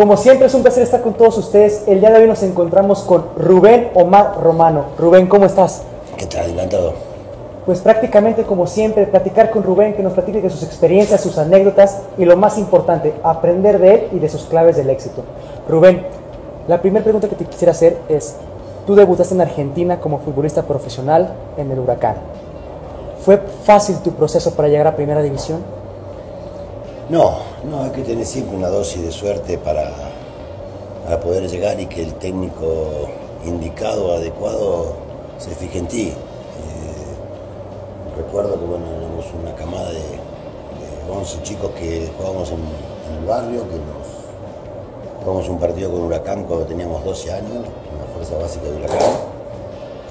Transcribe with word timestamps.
como 0.00 0.16
siempre 0.16 0.46
es 0.46 0.54
un 0.54 0.62
placer 0.62 0.82
estar 0.82 1.02
con 1.02 1.12
todos 1.12 1.36
ustedes. 1.36 1.82
El 1.86 2.00
día 2.00 2.08
de 2.08 2.22
hoy 2.22 2.26
nos 2.26 2.42
encontramos 2.42 3.02
con 3.02 3.22
Rubén 3.36 3.90
Omar 3.92 4.40
Romano. 4.42 4.86
Rubén, 4.96 5.26
¿cómo 5.26 5.44
estás? 5.44 5.82
¿Qué 6.16 6.24
tal? 6.24 6.52
Encantado. 6.52 6.94
Pues 7.66 7.80
prácticamente 7.80 8.44
como 8.44 8.66
siempre, 8.66 9.06
platicar 9.06 9.50
con 9.50 9.62
Rubén, 9.62 9.92
que 9.92 10.02
nos 10.02 10.14
platique 10.14 10.40
de 10.40 10.48
sus 10.48 10.62
experiencias, 10.62 11.20
sus 11.20 11.36
anécdotas 11.36 11.98
y 12.16 12.24
lo 12.24 12.34
más 12.38 12.56
importante, 12.56 13.12
aprender 13.22 13.78
de 13.78 13.94
él 13.94 14.08
y 14.12 14.20
de 14.20 14.30
sus 14.30 14.44
claves 14.44 14.78
del 14.78 14.88
éxito. 14.88 15.22
Rubén, 15.68 16.06
la 16.66 16.80
primera 16.80 17.04
pregunta 17.04 17.28
que 17.28 17.36
te 17.36 17.44
quisiera 17.44 17.72
hacer 17.72 17.98
es, 18.08 18.36
tú 18.86 18.94
debutaste 18.94 19.34
en 19.34 19.42
Argentina 19.42 20.00
como 20.00 20.20
futbolista 20.20 20.62
profesional 20.62 21.34
en 21.58 21.70
el 21.72 21.78
Huracán. 21.78 22.14
¿Fue 23.22 23.36
fácil 23.36 23.98
tu 23.98 24.12
proceso 24.12 24.54
para 24.54 24.68
llegar 24.68 24.86
a 24.86 24.96
Primera 24.96 25.20
División? 25.20 25.62
No, 27.10 27.38
no, 27.68 27.82
hay 27.82 27.90
que 27.90 28.02
tener 28.02 28.24
siempre 28.24 28.56
una 28.56 28.68
dosis 28.68 29.02
de 29.02 29.10
suerte 29.10 29.58
para, 29.58 29.90
para 31.02 31.18
poder 31.18 31.50
llegar 31.50 31.80
y 31.80 31.86
que 31.86 32.04
el 32.04 32.14
técnico 32.14 33.08
indicado, 33.44 34.12
adecuado, 34.12 34.94
se 35.36 35.50
fije 35.56 35.80
en 35.80 35.88
ti. 35.88 36.08
Eh, 36.10 36.14
recuerdo 38.16 38.60
que 38.60 38.64
bueno, 38.64 38.84
éramos 38.96 39.26
una 39.42 39.52
camada 39.56 39.88
de, 39.88 39.98
de 39.98 41.12
11 41.12 41.42
chicos 41.42 41.72
que 41.72 42.08
jugábamos 42.16 42.52
en, 42.52 42.60
el 42.60 43.26
barrio, 43.26 43.68
que 43.68 43.74
nos 43.74 45.24
jugamos 45.24 45.48
un 45.48 45.58
partido 45.58 45.90
con 45.90 46.02
Huracán 46.02 46.44
cuando 46.44 46.64
teníamos 46.66 47.04
12 47.04 47.32
años, 47.32 47.56
en 47.56 47.98
la 47.98 48.04
fuerza 48.14 48.38
básica 48.38 48.66
de 48.66 48.76
Huracán, 48.76 49.10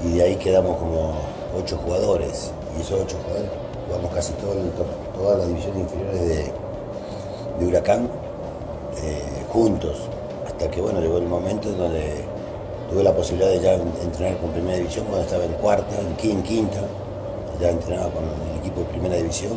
y 0.04 0.18
de 0.18 0.22
ahí 0.22 0.36
quedamos 0.36 0.76
como 0.76 1.14
8 1.58 1.78
jugadores, 1.82 2.52
y 2.76 2.82
esos 2.82 3.00
8 3.00 3.16
jugadores 3.24 3.50
jugamos 3.86 4.12
casi 4.12 4.34
todo 4.34 4.52
el, 4.52 4.70
todas 5.16 5.38
las 5.38 5.48
divisiones 5.48 5.80
inferiores 5.80 6.28
de, 6.28 6.69
de 7.60 7.66
Huracán 7.66 8.08
eh, 9.02 9.44
juntos, 9.52 9.98
hasta 10.46 10.70
que 10.70 10.80
bueno, 10.80 11.00
llegó 11.00 11.18
el 11.18 11.26
momento 11.26 11.68
en 11.68 11.78
donde 11.78 12.24
tuve 12.90 13.04
la 13.04 13.14
posibilidad 13.14 13.50
de 13.50 13.60
ya 13.60 13.74
entrenar 13.74 14.38
con 14.38 14.50
Primera 14.50 14.78
División 14.78 15.06
cuando 15.06 15.24
estaba 15.24 15.44
en 15.44 15.52
cuarta, 15.52 15.96
en 16.00 16.42
quinta, 16.42 16.80
ya 17.60 17.70
entrenaba 17.70 18.10
con 18.10 18.24
el 18.24 18.60
equipo 18.60 18.80
de 18.80 18.86
Primera 18.86 19.16
División 19.16 19.52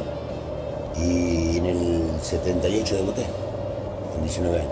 y 0.96 1.58
en 1.58 1.66
el 1.66 2.04
78 2.22 2.96
debuté, 2.96 3.26
con 4.14 4.22
19 4.22 4.60
años. 4.60 4.72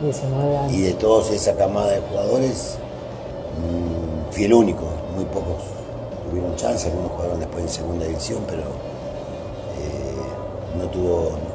19 0.00 0.56
años. 0.56 0.72
Y 0.72 0.82
de 0.82 0.92
todos 0.94 1.30
esa 1.30 1.56
camada 1.56 1.90
de 1.90 2.00
jugadores, 2.00 2.78
mmm, 3.58 4.32
fui 4.32 4.44
el 4.44 4.54
único, 4.54 4.84
muy 5.16 5.24
pocos 5.24 5.80
tuvieron 6.30 6.54
chance, 6.56 6.88
algunos 6.88 7.12
jugaron 7.12 7.40
después 7.40 7.64
en 7.64 7.68
segunda 7.68 8.06
división, 8.06 8.42
pero 8.46 8.62
eh, 8.62 10.78
no 10.78 10.84
tuvo. 10.88 11.49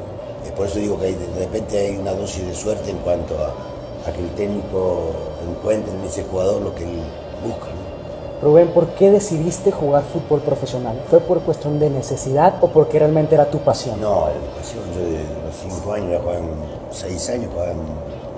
Por 0.56 0.66
eso 0.66 0.78
digo 0.78 0.98
que 0.98 1.14
de 1.14 1.38
repente 1.38 1.78
hay 1.78 1.96
una 1.96 2.12
dosis 2.12 2.46
de 2.46 2.54
suerte 2.54 2.90
en 2.90 2.98
cuanto 2.98 3.34
a, 3.34 4.08
a 4.08 4.12
que 4.12 4.20
el 4.20 4.30
técnico 4.30 5.10
encuentre 5.46 5.92
en 5.92 6.04
ese 6.04 6.24
jugador 6.24 6.62
lo 6.62 6.74
que 6.74 6.84
él 6.84 7.00
busca. 7.44 7.66
¿no? 7.66 7.96
Rubén, 8.40 8.68
¿por 8.68 8.88
qué 8.88 9.10
decidiste 9.10 9.72
jugar 9.72 10.02
fútbol 10.02 10.40
profesional? 10.40 11.02
¿Fue 11.08 11.20
por 11.20 11.40
cuestión 11.40 11.78
de 11.78 11.88
necesidad 11.88 12.56
o 12.60 12.68
porque 12.68 12.98
realmente 12.98 13.34
era 13.34 13.50
tu 13.50 13.58
pasión? 13.60 13.98
No, 14.00 14.26
la 14.26 14.32
educación, 14.32 14.84
yo 14.94 15.00
de 15.00 15.24
los 15.46 15.56
5 15.56 15.92
años, 15.92 16.10
ya 16.12 16.18
jugaba 16.20 16.38
en 16.38 16.50
6 16.90 17.30
años, 17.30 17.50
jugaba 17.52 17.72
en 17.72 17.80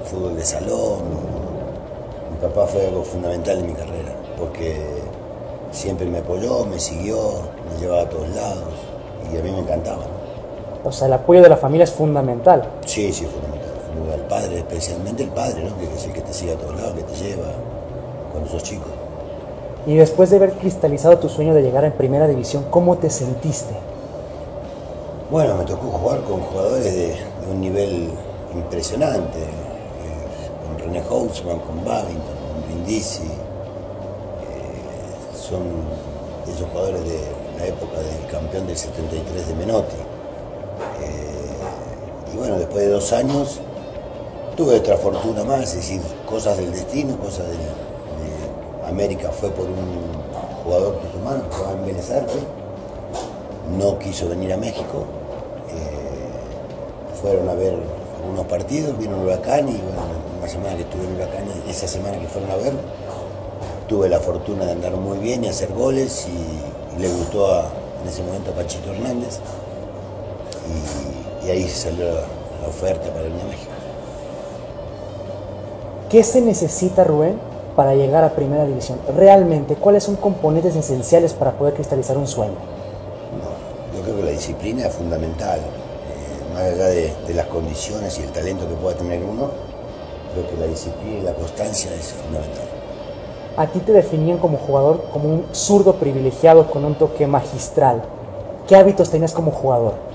fútbol 0.05 0.37
de 0.37 0.45
salón. 0.45 0.99
Mi 2.31 2.37
papá 2.41 2.67
fue 2.69 2.87
algo 2.87 3.03
fundamental 3.03 3.59
en 3.59 3.67
mi 3.67 3.73
carrera, 3.73 4.15
porque 4.39 4.77
siempre 5.73 6.07
me 6.07 6.19
apoyó, 6.19 6.65
me 6.65 6.79
siguió, 6.79 7.19
me 7.73 7.81
llevaba 7.81 8.03
a 8.03 8.09
todos 8.09 8.29
lados 8.29 8.75
y 9.33 9.37
a 9.37 9.43
mí 9.43 9.51
me 9.51 9.59
encantaba. 9.59 10.05
O 10.85 10.93
sea, 10.93 11.07
el 11.07 11.13
apoyo 11.13 11.43
de 11.43 11.49
la 11.49 11.57
familia 11.57 11.85
es 11.85 11.93
fundamental. 11.93 12.63
Sí, 12.87 13.13
sí, 13.13 13.27
fundamental. 13.27 13.71
fundamental. 13.87 14.21
El 14.21 14.27
padre, 14.27 14.59
especialmente 14.59 15.23
el 15.25 15.31
padre, 15.31 15.65
¿no? 15.65 15.77
que 15.79 15.95
es 15.95 16.05
el 16.07 16.13
que 16.13 16.21
te 16.21 16.33
sigue 16.33 16.53
a 16.53 16.57
todos 16.57 16.77
lados, 16.77 16.95
que 16.95 17.03
te 17.03 17.15
lleva 17.15 17.49
cuando 18.33 18.51
sos 18.51 18.63
chico. 18.63 18.87
Y 19.87 19.97
después 19.97 20.31
de 20.31 20.37
haber 20.37 20.53
cristalizado 20.53 21.19
tu 21.19 21.29
sueño 21.29 21.55
de 21.55 21.63
llegar 21.63 21.85
en 21.85 21.93
primera 21.93 22.29
división, 22.29 22.67
¿cómo 22.71 22.97
te 22.99 23.11
sentiste? 23.11 23.75
Bueno, 25.31 25.57
me 25.57 25.65
tocó 25.65 25.89
jugar 25.89 26.21
con 26.23 26.41
jugadores 26.41 26.85
de, 26.85 27.09
de 27.09 27.51
un 27.51 27.61
nivel 27.61 28.11
impresionante, 28.55 29.39
eh, 29.39 30.67
con 30.67 30.79
René 30.79 31.03
Houseman, 31.03 31.59
con 31.61 31.85
Babington, 31.85 32.19
con 32.21 32.65
Brindisi, 32.67 33.25
eh, 33.25 33.29
son 35.35 35.63
esos 36.47 36.69
jugadores 36.71 37.05
de 37.05 37.21
la 37.59 37.67
época 37.67 37.99
del 37.99 38.31
campeón 38.31 38.67
del 38.67 38.77
73 38.77 39.49
de 39.49 39.55
Menotti. 39.55 39.97
Bueno, 42.39 42.57
después 42.57 42.85
de 42.85 42.91
dos 42.91 43.13
años 43.13 43.59
tuve 44.57 44.77
otra 44.77 44.97
fortuna 44.97 45.43
más, 45.43 45.71
es 45.71 45.75
decir, 45.75 46.01
cosas 46.25 46.57
del 46.57 46.71
destino, 46.71 47.19
cosas 47.19 47.47
de 47.49 47.57
América 48.89 49.33
fue 49.33 49.51
por 49.51 49.67
un 49.67 50.13
jugador 50.63 51.01
tucumano 51.01 51.49
que 51.49 51.57
jugaba 51.57 51.75
en 51.75 51.83
no 53.77 53.99
quiso 53.99 54.29
venir 54.29 54.53
a 54.53 54.57
México, 54.57 55.05
eh, 55.69 57.17
fueron 57.21 57.49
a 57.49 57.55
ver 57.55 57.75
algunos 58.23 58.47
partidos, 58.47 58.97
vino 58.97 59.17
un 59.17 59.25
huracán 59.25 59.69
y 59.69 59.73
bueno, 59.73 60.01
una 60.39 60.49
semana 60.49 60.77
que 60.77 60.83
estuve 60.83 61.07
en 61.07 61.17
huracán, 61.17 61.43
y 61.67 61.71
esa 61.71 61.89
semana 61.89 62.21
que 62.21 62.29
fueron 62.29 62.53
a 62.53 62.57
ver, 62.57 62.73
tuve 63.89 64.09
la 64.09 64.21
fortuna 64.21 64.65
de 64.65 64.73
andar 64.73 64.93
muy 64.93 65.19
bien 65.19 65.43
y 65.43 65.49
hacer 65.49 65.73
goles 65.73 66.29
y, 66.29 67.01
le 67.01 67.09
gustó 67.09 67.53
a, 67.53 67.69
en 68.03 68.09
ese 68.09 68.23
momento 68.23 68.51
a 68.51 68.55
Pachito 68.55 68.93
Hernández 68.93 69.41
y 71.45 71.51
ahí 71.51 71.69
salió 71.69 72.05
la, 72.05 72.69
oferta 72.69 73.09
para 73.11 73.23
venir 73.23 73.41
a 73.41 73.45
México. 73.45 73.73
¿Qué 76.11 76.23
se 76.23 76.41
necesita, 76.41 77.05
Rubén, 77.05 77.39
para 77.77 77.95
llegar 77.95 78.25
a 78.25 78.31
primera 78.31 78.65
división? 78.65 78.99
Realmente, 79.17 79.77
¿cuáles 79.77 80.05
son 80.05 80.17
componentes 80.17 80.75
esenciales 80.75 81.35
para 81.35 81.53
poder 81.53 81.75
cristalizar 81.75 82.19
un 82.19 82.27
sueño? 82.27 82.55
No, 83.33 83.97
yo 83.97 84.03
creo 84.03 84.17
que 84.17 84.23
la 84.23 84.31
disciplina 84.31 84.87
es 84.87 84.95
fundamental. 84.95 85.61
Eh, 85.61 86.55
más 86.55 86.63
allá 86.63 86.87
de, 86.87 87.13
de, 87.27 87.35
las 87.35 87.47
condiciones 87.47 88.19
y 88.19 88.23
el 88.23 88.31
talento 88.31 88.69
que 88.69 88.75
pueda 88.75 88.97
tener 88.97 89.23
uno, 89.23 89.51
creo 90.33 90.51
que 90.51 90.57
la 90.57 90.67
disciplina 90.67 91.19
y 91.19 91.23
la 91.23 91.35
constancia 91.35 91.95
es 91.95 92.13
fundamental. 92.13 92.67
A 93.57 93.67
ti 93.67 93.81
te 93.81 93.93
definían 93.93 94.39
como 94.39 94.57
jugador 94.57 95.05
como 95.13 95.29
un 95.29 95.47
zurdo 95.53 95.95
privilegiado 95.95 96.71
con 96.71 96.85
un 96.85 96.95
toque 96.95 97.27
magistral. 97.27 98.03
¿Qué 98.67 98.77
hábitos 98.77 99.11
tenías 99.11 99.33
como 99.33 99.51
jugador? 99.51 100.08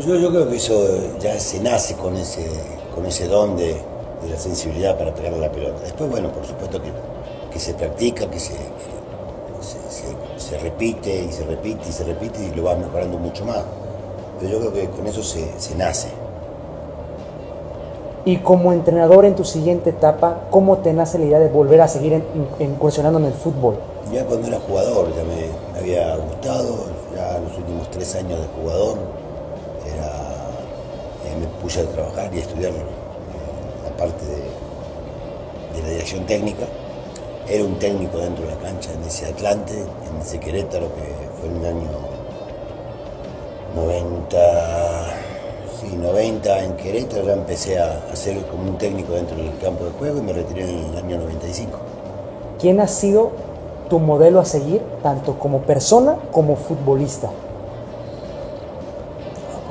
Yo, 0.00 0.16
yo 0.16 0.30
creo 0.30 0.48
que 0.48 0.56
eso 0.56 0.84
ya 1.20 1.38
se 1.38 1.60
nace 1.60 1.94
con 1.94 2.16
ese, 2.16 2.46
con 2.94 3.04
ese 3.04 3.28
don 3.28 3.56
de, 3.56 3.76
de 4.22 4.28
la 4.30 4.38
sensibilidad 4.38 4.96
para 4.96 5.14
pegarle 5.14 5.38
la 5.38 5.52
pelota. 5.52 5.80
Después, 5.82 6.10
bueno, 6.10 6.32
por 6.32 6.46
supuesto 6.46 6.80
que, 6.80 6.90
que 7.52 7.60
se 7.60 7.74
practica, 7.74 8.30
que, 8.30 8.38
se, 8.40 8.54
que 8.54 9.60
se, 9.60 9.78
se, 9.90 10.48
se, 10.48 10.58
repite 10.58 11.24
y 11.24 11.32
se 11.32 11.44
repite 11.44 11.88
y 11.88 11.92
se 11.92 12.04
repite 12.04 12.42
y 12.42 12.54
lo 12.54 12.64
vas 12.64 12.78
mejorando 12.78 13.18
mucho 13.18 13.44
más. 13.44 13.62
Pero 14.40 14.52
yo 14.52 14.58
creo 14.60 14.72
que 14.72 14.88
con 14.88 15.06
eso 15.06 15.22
se, 15.22 15.46
se 15.58 15.74
nace. 15.74 16.08
Y 18.24 18.38
como 18.38 18.72
entrenador 18.72 19.24
en 19.24 19.34
tu 19.34 19.44
siguiente 19.44 19.90
etapa, 19.90 20.46
¿cómo 20.50 20.78
te 20.78 20.92
nace 20.92 21.18
la 21.18 21.24
idea 21.24 21.40
de 21.40 21.48
volver 21.48 21.80
a 21.80 21.88
seguir 21.88 22.14
en, 22.14 22.24
en, 22.58 22.70
incursionando 22.70 23.18
en 23.18 23.26
el 23.26 23.32
fútbol? 23.34 23.76
Ya 24.12 24.24
cuando 24.24 24.46
era 24.48 24.60
jugador, 24.60 25.08
ya 25.14 25.24
me, 25.24 25.78
había 25.78 26.16
gustado, 26.16 26.86
ya 27.14 27.38
los 27.40 27.58
últimos 27.58 27.90
tres 27.90 28.14
años 28.14 28.40
de 28.40 28.46
jugador, 28.60 28.98
eh, 31.24 31.36
me 31.40 31.46
puse 31.60 31.80
a 31.80 31.84
trabajar 31.84 32.32
y 32.34 32.38
a 32.38 32.40
estudiar 32.40 32.72
parte 33.96 34.24
de, 34.24 34.36
de, 35.76 35.82
la 35.82 35.88
dirección 35.90 36.26
técnica. 36.26 36.66
Era 37.48 37.64
un 37.64 37.78
técnico 37.78 38.18
dentro 38.18 38.44
de 38.44 38.54
la 38.54 38.58
cancha 38.58 38.92
en 38.92 39.02
ese 39.04 39.26
Atlante, 39.26 39.74
en 39.74 40.20
ese 40.20 40.38
Querétaro, 40.40 40.88
que 40.94 41.02
fue 41.38 41.48
en 41.48 41.56
el 41.56 41.66
año 41.66 41.90
90, 43.74 44.38
sí, 45.80 45.96
90 45.96 46.64
en 46.64 46.76
Querétaro. 46.76 47.26
Ya 47.26 47.32
empecé 47.34 47.78
a, 47.78 48.02
a 48.10 48.16
ser 48.16 48.36
como 48.46 48.70
un 48.70 48.78
técnico 48.78 49.12
dentro 49.14 49.36
del 49.36 49.56
campo 49.58 49.84
de 49.84 49.90
juego 49.92 50.18
y 50.18 50.22
me 50.22 50.32
retiré 50.32 50.64
en 50.64 50.90
el 50.90 50.96
año 50.96 51.18
95. 51.18 51.78
¿Quién 52.58 52.80
ha 52.80 52.88
sido 52.88 53.32
tu 53.90 53.98
modelo 53.98 54.40
a 54.40 54.44
seguir, 54.44 54.82
tanto 55.02 55.38
como 55.38 55.62
persona 55.62 56.16
como 56.30 56.56
futbolista? 56.56 57.30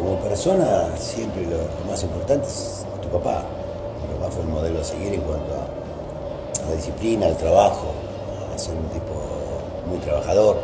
Como 0.01 0.15
persona, 0.17 0.97
siempre 0.97 1.43
lo, 1.43 1.59
más 1.87 2.01
importante 2.01 2.47
es 2.47 2.83
tu 3.03 3.07
papá 3.09 3.45
fue 4.31 4.41
el 4.41 4.49
modelo 4.49 4.81
a 4.81 4.83
seguir 4.83 5.13
en 5.13 5.21
cuanto 5.21 5.53
a, 5.53 6.69
la 6.69 6.75
disciplina, 6.75 7.27
al 7.27 7.37
trabajo, 7.37 7.91
a 8.53 8.57
ser 8.57 8.75
un 8.75 8.87
tipo 8.87 9.13
muy 9.87 9.99
trabajador. 9.99 10.55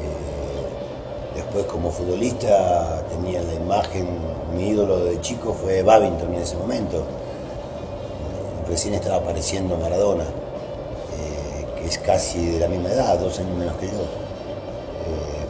Eh, 0.00 1.34
después 1.34 1.64
como 1.66 1.90
futbolista 1.90 3.02
tenía 3.08 3.42
la 3.42 3.54
imagen, 3.54 4.06
mi 4.54 4.68
ídolo 4.68 5.04
de 5.04 5.20
chico 5.20 5.52
fue 5.54 5.82
Babington 5.82 6.32
en 6.34 6.42
ese 6.42 6.56
momento. 6.56 6.98
Eh, 6.98 8.68
recién 8.68 8.94
estaba 8.94 9.16
apareciendo 9.16 9.76
Maradona, 9.76 10.24
eh, 10.24 11.66
que 11.76 11.86
es 11.86 11.98
casi 11.98 12.44
de 12.52 12.60
la 12.60 12.68
misma 12.68 12.90
edad, 12.90 13.18
dos 13.18 13.36
años 13.40 13.56
menos 13.56 13.76
que 13.78 13.86
yo. 13.86 13.92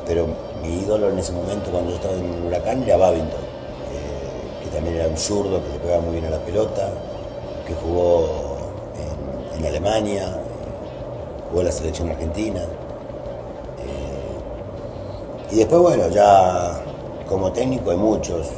pero 0.06 0.26
mi 0.62 0.80
ídolo 0.82 1.10
en 1.10 1.18
ese 1.18 1.32
momento 1.32 1.70
cuando 1.70 1.90
yo 1.90 1.96
estaba 1.96 2.14
en 2.14 2.46
huracán 2.46 2.82
era 2.84 2.96
Babington, 2.96 3.40
que 4.62 4.68
también 4.70 4.96
era 4.96 5.08
un 5.08 5.16
zurdo 5.16 5.62
que 5.62 5.72
le 5.72 5.78
pegaba 5.80 6.02
muy 6.02 6.12
bien 6.12 6.26
a 6.26 6.30
la 6.30 6.38
pelota, 6.38 6.88
que 7.66 7.74
jugó 7.74 8.28
en, 9.56 9.66
Alemania, 9.66 10.26
jugó 11.48 11.60
en 11.60 11.66
la 11.66 11.72
selección 11.72 12.10
argentina. 12.10 12.60
Eh, 13.78 15.52
y 15.52 15.56
después, 15.56 15.80
bueno, 15.82 16.08
ya 16.08 16.80
como 17.28 17.52
técnico 17.52 17.92
hay 17.92 17.96
muchos 17.96 18.48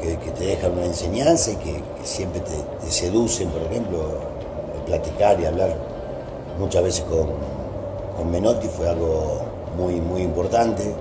que, 0.00 0.16
te 0.32 0.44
dejan 0.44 0.72
una 0.72 0.86
enseñanza 0.86 1.52
y 1.52 1.56
que, 1.56 1.82
siempre 2.02 2.40
te, 2.40 2.90
seducen, 2.90 3.48
por 3.50 3.62
ejemplo, 3.62 3.98
platicar 4.84 5.40
y 5.40 5.46
hablar 5.46 5.74
muchas 6.58 6.82
veces 6.82 7.04
con, 7.04 7.28
con 8.16 8.30
Menotti 8.30 8.68
fue 8.68 8.88
algo 8.88 9.40
muy, 9.76 10.00
muy 10.00 10.22
importante. 10.22 10.94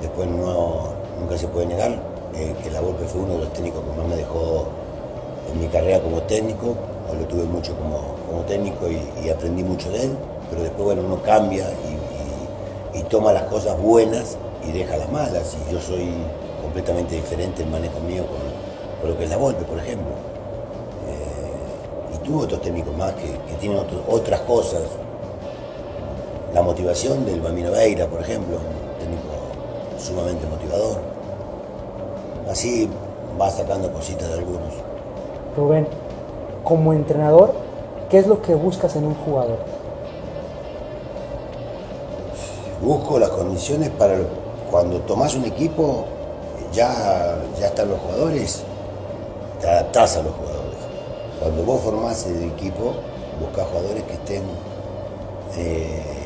Después 0.00 0.28
no, 0.28 0.92
nunca 1.18 1.36
se 1.36 1.48
puede 1.48 1.66
negar 1.66 1.90
eh, 2.34 2.54
que 2.62 2.70
la 2.70 2.80
Volpe 2.80 3.04
fue 3.04 3.22
uno 3.22 3.34
de 3.34 3.40
los 3.40 3.52
técnicos 3.52 3.82
que 3.82 3.98
más 3.98 4.08
me 4.08 4.16
dejó 4.16 4.66
en 5.52 5.60
mi 5.60 5.66
carrera 5.68 6.00
como 6.00 6.22
técnico, 6.22 6.74
lo 7.18 7.24
tuve 7.26 7.44
mucho 7.44 7.74
como, 7.76 8.16
técnico 8.46 8.86
y, 8.88 9.28
aprendí 9.28 9.62
mucho 9.62 9.90
de 9.90 10.04
él, 10.04 10.16
pero 10.48 10.62
después 10.62 10.84
bueno, 10.84 11.02
uno 11.04 11.22
cambia 11.22 11.66
y, 11.70 11.98
toma 13.10 13.32
las 13.32 13.44
cosas 13.44 13.80
buenas 13.80 14.36
y 14.68 14.72
deja 14.72 14.98
las 14.98 15.10
malas, 15.10 15.56
y 15.66 15.72
yo 15.72 15.80
soy 15.80 16.10
completamente 16.60 17.14
diferente 17.14 17.62
el 17.62 17.70
manejo 17.70 18.00
mío 18.00 18.24
con, 18.26 19.08
lo 19.08 19.16
que 19.16 19.24
es 19.24 19.30
la 19.30 19.38
Volpe, 19.38 19.64
por 19.64 19.78
ejemplo. 19.78 20.12
Eh, 21.08 22.14
y 22.14 22.18
tuve 22.18 22.44
otros 22.44 22.60
técnicos 22.60 22.94
más 22.94 23.14
que, 23.14 23.28
tienen 23.60 23.78
otras 24.08 24.40
cosas, 24.40 24.82
la 26.52 26.60
motivación 26.60 27.24
del 27.24 27.40
Bambino 27.40 27.70
Veira, 27.70 28.06
por 28.08 28.20
ejemplo, 28.20 28.58
sumamente 29.98 30.46
motivador. 30.46 30.98
Así 32.50 32.88
va 33.40 33.50
sacando 33.50 33.92
cositas 33.92 34.28
de 34.28 34.34
algunos. 34.34 34.74
Rubén, 35.56 35.86
como 36.64 36.92
entrenador, 36.92 37.52
¿qué 38.08 38.18
es 38.18 38.26
lo 38.26 38.40
que 38.42 38.54
buscas 38.54 38.96
en 38.96 39.04
un 39.04 39.14
jugador? 39.14 39.58
Busco 42.82 43.18
las 43.18 43.30
condiciones 43.30 43.90
para 43.90 44.18
cuando 44.70 45.00
tomas 45.00 45.34
un 45.34 45.44
equipo, 45.44 46.04
ya, 46.72 47.38
ya 47.58 47.66
están 47.66 47.88
los 47.88 47.98
jugadores, 48.00 48.62
te 49.60 49.68
adaptás 49.68 50.16
a 50.16 50.22
los 50.22 50.32
jugadores. 50.32 50.78
Cuando 51.40 51.62
vos 51.64 51.80
formás 51.80 52.26
el 52.26 52.44
equipo, 52.44 52.94
buscas 53.40 53.66
jugadores 53.68 54.04
que 54.04 54.12
estén 54.12 54.42
eh, 55.56 56.17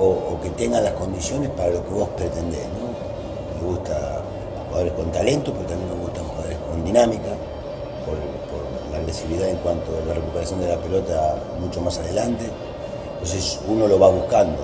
o, 0.00 0.40
que 0.42 0.50
tengan 0.50 0.82
las 0.82 0.94
condiciones 0.94 1.50
para 1.50 1.70
lo 1.70 1.84
que 1.84 1.92
vos 1.92 2.08
pretendés. 2.16 2.66
¿no? 2.80 3.60
Me 3.60 3.76
gusta 3.76 4.22
jugadores 4.68 4.92
con 4.94 5.12
talento, 5.12 5.52
pero 5.52 5.66
también 5.66 5.90
me 5.90 6.04
gustan 6.04 6.24
jugadores 6.24 6.58
con 6.58 6.84
dinámica, 6.84 7.30
por, 8.06 8.16
la 8.90 8.98
agresividad 8.98 9.48
en 9.48 9.56
cuanto 9.58 9.92
a 9.96 10.06
la 10.06 10.14
recuperación 10.14 10.60
de 10.60 10.68
la 10.68 10.76
pelota 10.76 11.36
mucho 11.60 11.80
más 11.80 11.98
adelante. 11.98 12.46
Entonces 13.14 13.60
uno 13.68 13.86
lo 13.86 13.98
va 13.98 14.08
buscando. 14.08 14.58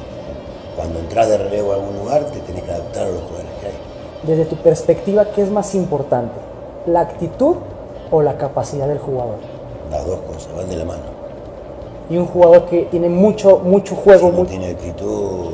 Cuando 0.75 0.99
entras 0.99 1.29
de 1.29 1.39
relevo 1.39 1.73
a 1.73 1.77
algún 1.77 1.97
lugar, 1.97 2.25
te 2.27 2.41
tenés 2.41 2.63
que 2.63 2.71
adaptar 2.71 3.07
a 3.07 3.11
los 3.11 3.23
jugadores 3.23 3.53
que 3.61 3.67
hay. 3.67 3.73
Desde 4.25 4.45
tu 4.47 4.57
perspectiva, 4.57 5.27
¿qué 5.27 5.43
es 5.43 5.51
más 5.51 5.75
importante? 5.75 6.35
¿La 6.87 7.01
actitud 7.01 7.57
o 8.11 8.23
la 8.23 8.37
capacidad 8.37 8.89
del 8.89 8.99
jugador? 8.99 9.37
Las 9.91 10.05
dos 10.07 10.21
cosas, 10.21 10.55
van 10.57 10.69
de 10.69 10.77
la 10.77 10.85
mano 10.85 11.16
y 12.09 12.17
un 12.17 12.27
jugador 12.27 12.67
que 12.67 12.83
tiene 12.85 13.09
mucho, 13.09 13.59
mucho 13.59 13.95
juego. 13.97 14.31
Si 14.31 14.37
no 14.37 14.47
tiene 14.47 14.71
actitud, 14.71 15.51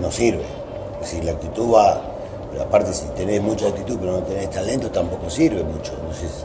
no 0.00 0.10
sirve. 0.10 0.44
Si 1.02 1.20
la 1.22 1.32
actitud 1.32 1.74
va, 1.74 2.00
pero 2.50 2.64
aparte 2.64 2.92
si 2.94 3.06
tenés 3.08 3.42
mucha 3.42 3.68
actitud 3.68 3.98
pero 4.00 4.12
no 4.12 4.22
tenés 4.22 4.50
talento, 4.50 4.90
tampoco 4.90 5.28
sirve 5.30 5.62
mucho. 5.62 5.92
Entonces, 6.00 6.44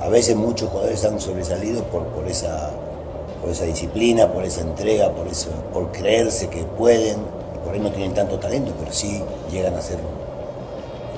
a 0.00 0.08
veces 0.08 0.36
muchos 0.36 0.70
jugadores 0.70 1.04
han 1.04 1.20
sobresalido 1.20 1.82
por, 1.84 2.04
por, 2.04 2.26
esa, 2.26 2.70
por 3.40 3.50
esa 3.50 3.64
disciplina, 3.64 4.32
por 4.32 4.44
esa 4.44 4.62
entrega, 4.62 5.10
por, 5.10 5.26
eso, 5.26 5.50
por 5.72 5.92
creerse 5.92 6.48
que 6.48 6.62
pueden, 6.62 7.18
y 7.54 7.64
por 7.64 7.74
ahí 7.74 7.80
no 7.80 7.90
tienen 7.90 8.14
tanto 8.14 8.38
talento, 8.38 8.72
pero 8.78 8.92
sí 8.92 9.22
llegan 9.50 9.74
a 9.74 9.82
ser 9.82 9.98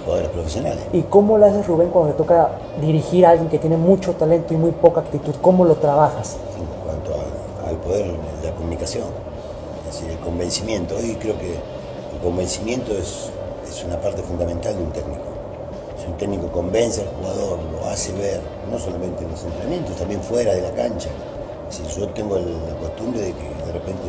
jugadores 0.05 0.31
profesionales. 0.31 0.85
¿Y 0.93 1.03
cómo 1.03 1.39
lo 1.39 1.47
haces, 1.47 1.67
Rubén, 1.67 1.91
cuando 1.91 2.13
te 2.13 2.19
toca 2.19 2.51
dirigir 2.81 3.27
a 3.27 3.31
alguien 3.31 3.49
que 3.49 3.59
tiene 3.59 3.77
mucho 3.77 4.13
talento 4.15 4.55
y 4.55 4.57
muy 4.57 4.73
poca 4.73 5.01
actitud? 5.01 5.35
¿Cómo 5.41 5.65
lo 5.65 5.77
trabajas? 5.77 6.37
En 6.59 6.67
cuanto 6.85 7.13
al 7.67 7.77
poder 7.77 8.07
de 8.41 8.51
la 8.51 8.55
comunicación, 8.55 9.05
es 9.89 9.95
decir, 9.95 10.11
el 10.11 10.19
convencimiento. 10.19 10.97
Hoy 10.97 11.17
creo 11.21 11.39
que 11.39 11.53
el 11.53 12.21
convencimiento 12.23 12.93
es, 12.93 13.31
es 13.69 13.85
una 13.85 14.01
parte 14.01 14.23
fundamental 14.23 14.77
de 14.77 14.83
un 14.83 14.91
técnico. 14.91 15.33
Si 16.01 16.07
un 16.11 16.17
técnico 16.17 16.49
convence 16.49 17.03
al 17.03 17.09
jugador, 17.09 17.59
lo 17.73 17.89
hace 17.89 18.13
ver, 18.13 18.41
no 18.71 18.79
solamente 18.79 19.25
en 19.25 19.31
los 19.31 19.45
entrenamientos, 19.45 19.97
también 19.97 20.21
fuera 20.21 20.53
de 20.53 20.63
la 20.63 20.71
cancha. 20.71 21.11
Si 21.71 21.83
yo 21.99 22.09
tengo 22.09 22.37
la 22.37 22.75
costumbre 22.81 23.21
de 23.21 23.33
que 23.33 23.65
de 23.67 23.73
repente 23.73 24.03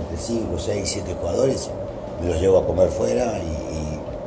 entre 0.00 0.16
5, 0.16 0.58
6, 0.58 0.82
7 0.84 1.14
jugadores 1.20 1.70
me 2.20 2.28
los 2.28 2.40
llevo 2.40 2.58
a 2.58 2.66
comer 2.66 2.88
fuera 2.88 3.38
y 3.38 3.69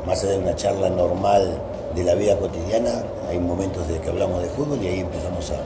más 0.05 0.23
allá 0.23 0.33
de 0.33 0.39
una 0.39 0.55
charla 0.55 0.89
normal 0.89 1.59
de 1.95 2.03
la 2.03 2.15
vida 2.15 2.37
cotidiana, 2.37 3.03
hay 3.29 3.39
momentos 3.39 3.87
de 3.87 3.99
que 3.99 4.09
hablamos 4.09 4.41
de 4.41 4.49
fútbol 4.49 4.79
y 4.81 4.87
ahí 4.87 4.99
empezamos 4.99 5.51
a, 5.51 5.57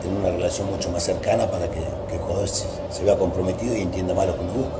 tener 0.00 0.18
una 0.18 0.30
relación 0.30 0.68
mucho 0.70 0.90
más 0.90 1.04
cercana 1.04 1.48
para 1.48 1.70
que, 1.70 1.78
el 1.78 2.18
jugador 2.18 2.48
se, 2.48 3.04
vea 3.04 3.16
comprometido 3.16 3.76
y 3.76 3.82
entienda 3.82 4.14
más 4.14 4.26
lo 4.26 4.36
que 4.36 4.44
nos 4.44 4.54
busca. 4.54 4.78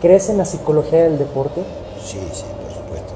¿Crees 0.00 0.28
en 0.30 0.38
la 0.38 0.44
psicología 0.44 1.04
del 1.04 1.18
deporte? 1.18 1.62
Sí, 2.02 2.18
sí, 2.32 2.44
por 2.62 2.72
supuesto. 2.72 3.12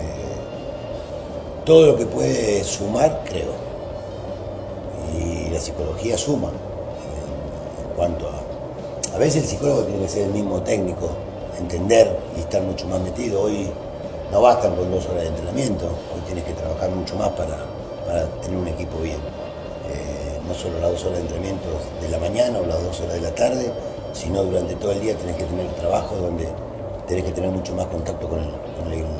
Eh, 0.00 1.64
todo 1.64 1.86
lo 1.86 1.96
que 1.96 2.06
puede 2.06 2.64
sumar, 2.64 3.22
creo. 3.24 3.52
Y 5.18 5.50
la 5.50 5.60
psicología 5.60 6.18
suma. 6.18 6.48
En, 6.48 7.88
en 7.88 7.96
cuanto 7.96 8.28
a... 8.28 9.14
A 9.14 9.18
veces 9.18 9.44
el 9.44 9.48
psicólogo 9.48 9.82
tiene 9.84 10.02
que 10.02 10.08
ser 10.08 10.22
el 10.24 10.32
mismo 10.32 10.62
técnico, 10.62 11.08
entender 11.58 12.18
y 12.36 12.40
estar 12.40 12.62
mucho 12.62 12.86
más 12.88 13.00
metido. 13.00 13.42
Hoy 13.42 13.70
no 14.32 14.42
bastan 14.42 14.76
con 14.76 14.90
dos 14.90 15.06
horas 15.06 15.22
de 15.22 15.28
entrenamiento, 15.28 15.86
hoy 15.86 16.20
tienes 16.26 16.44
que 16.44 16.52
trabajar 16.52 16.90
mucho 16.90 17.16
más 17.16 17.30
para, 17.30 17.58
tener 18.42 18.58
un 18.58 18.68
equipo 18.68 18.98
bien. 18.98 19.18
Eh, 19.90 20.40
no 20.46 20.54
solo 20.54 20.78
las 20.80 20.92
dos 20.92 21.04
horas 21.04 21.18
de 21.18 21.22
entrenamiento 21.22 21.68
de 22.00 22.08
la 22.08 22.18
mañana 22.18 22.58
o 22.58 22.66
las 22.66 22.82
dos 22.82 23.00
horas 23.00 23.14
de 23.14 23.20
la 23.20 23.34
tarde, 23.34 23.72
sino 24.12 24.42
durante 24.42 24.74
todo 24.76 24.92
el 24.92 25.00
día 25.00 25.16
tenés 25.16 25.36
que 25.36 25.44
tener 25.44 25.66
trabajo 25.74 26.16
donde 26.16 26.48
tenés 27.06 27.24
que 27.24 27.32
tener 27.32 27.50
mucho 27.50 27.74
más 27.74 27.86
contacto 27.86 28.28
con 28.28 28.38
el, 28.40 28.48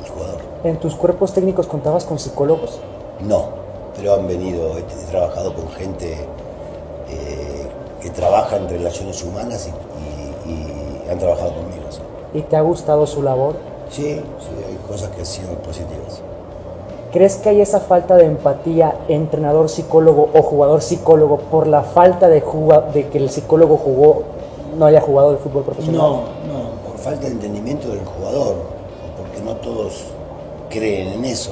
jugador. 0.07 0.41
¿En 0.63 0.77
tus 0.79 0.95
cuerpos 0.95 1.33
técnicos 1.33 1.67
contabas 1.67 2.05
con 2.05 2.17
psicólogos? 2.17 2.79
No, 3.19 3.49
pero 3.95 4.15
han 4.15 4.27
venido, 4.27 4.77
he, 4.77 4.83
trabajado 5.11 5.53
con 5.53 5.69
gente 5.69 6.13
eh, 7.09 7.67
que 8.01 8.09
trabaja 8.09 8.57
en 8.57 8.69
relaciones 8.69 9.23
humanas 9.23 9.67
y, 9.67 11.09
han 11.09 11.17
trabajado 11.17 11.55
conmigo. 11.55 11.79
¿Y 12.35 12.41
te 12.43 12.55
ha 12.55 12.61
gustado 12.61 13.07
su 13.07 13.23
labor? 13.23 13.55
Sí, 13.89 14.21
sí, 14.39 14.68
cosas 14.89 15.09
que 15.11 15.19
han 15.19 15.25
sido 15.25 15.53
positivas. 15.59 16.21
¿Crees 17.11 17.37
que 17.37 17.49
hay 17.49 17.61
esa 17.61 17.79
falta 17.79 18.17
de 18.17 18.25
empatía 18.25 18.95
entrenador 19.07 19.69
psicólogo 19.69 20.29
o 20.33 20.41
jugador 20.41 20.81
psicólogo 20.81 21.37
por 21.37 21.67
la 21.67 21.83
falta 21.83 22.27
de, 22.27 22.43
de 22.93 23.07
que 23.07 23.17
el 23.17 23.29
psicólogo 23.29 23.77
jugó, 23.77 24.23
no 24.77 24.85
haya 24.85 25.01
jugado 25.01 25.31
el 25.31 25.37
fútbol 25.37 25.63
profesional? 25.63 26.01
No, 26.01 26.11
no, 26.11 26.69
por 26.87 26.97
falta 26.99 27.21
de 27.21 27.31
entendimiento 27.31 27.87
del 27.89 28.05
jugador, 28.05 28.55
porque 29.17 29.41
no 29.41 29.55
todos 29.55 30.05
creen 30.69 31.13
en 31.13 31.25
eso. 31.25 31.51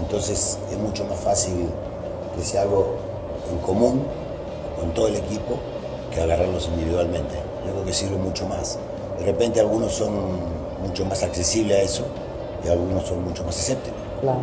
Entonces 0.00 0.58
es 0.70 0.78
mucho 0.78 1.04
más 1.04 1.18
fácil 1.18 1.68
que 2.34 2.42
sea 2.42 2.62
algo 2.62 2.86
en 3.50 3.58
común 3.58 4.02
con 4.78 4.90
todo 4.92 5.08
el 5.08 5.16
equipo 5.16 5.56
que 6.14 6.22
agarrarlos 6.22 6.68
individualmente. 6.68 7.34
Yo 7.66 7.72
creo 7.72 7.84
que 7.84 7.92
sirve 7.92 8.16
mucho 8.16 8.46
más. 8.46 8.78
De 9.18 9.26
repente 9.26 9.60
algunos 9.60 9.92
son 9.92 10.10
mucho 10.82 11.04
más 11.04 11.22
accesible 11.22 11.74
a 11.74 11.82
eso 11.82 12.04
y 12.64 12.68
algunos 12.68 13.04
son 13.04 13.24
mucho 13.24 13.44
más 13.44 13.58
escépticos. 13.58 13.98
Claro. 14.20 14.38